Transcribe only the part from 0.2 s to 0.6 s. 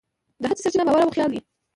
د